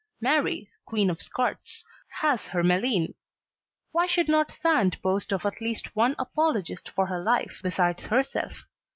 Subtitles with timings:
[0.19, 1.83] Mary, Queen of Scots,
[2.21, 3.13] has her Meline;
[3.91, 8.63] why should not Sand boast of at least one apologist for her life besides herself?